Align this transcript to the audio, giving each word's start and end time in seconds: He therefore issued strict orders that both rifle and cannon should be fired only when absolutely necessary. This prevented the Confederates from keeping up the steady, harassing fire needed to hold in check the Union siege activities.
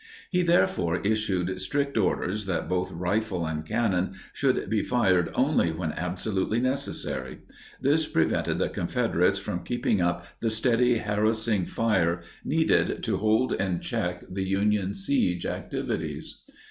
He 0.31 0.41
therefore 0.41 0.99
issued 1.01 1.61
strict 1.61 1.95
orders 1.95 2.47
that 2.47 2.67
both 2.67 2.91
rifle 2.91 3.45
and 3.45 3.63
cannon 3.63 4.15
should 4.33 4.67
be 4.67 4.81
fired 4.81 5.29
only 5.35 5.71
when 5.71 5.91
absolutely 5.91 6.59
necessary. 6.59 7.41
This 7.79 8.07
prevented 8.07 8.57
the 8.57 8.69
Confederates 8.69 9.37
from 9.37 9.63
keeping 9.63 10.01
up 10.01 10.25
the 10.39 10.49
steady, 10.49 10.97
harassing 10.97 11.67
fire 11.67 12.23
needed 12.43 13.03
to 13.03 13.17
hold 13.17 13.53
in 13.53 13.79
check 13.79 14.23
the 14.27 14.43
Union 14.43 14.95
siege 14.95 15.45
activities. 15.45 16.41